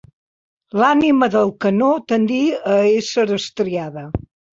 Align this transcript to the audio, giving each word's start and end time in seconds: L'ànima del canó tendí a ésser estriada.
L'ànima 0.83 1.27
del 1.35 1.51
canó 1.65 1.89
tendí 2.11 2.39
a 2.77 2.79
ésser 2.95 3.27
estriada. 3.37 4.05